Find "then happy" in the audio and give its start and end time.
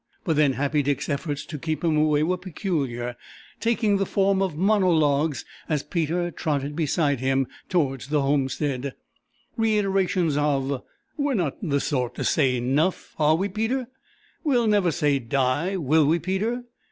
0.35-0.81